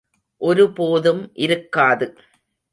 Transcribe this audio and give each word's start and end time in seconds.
ஒரு 0.41 0.65
போதும் 0.73 1.21
இருக்காது. 1.37 2.07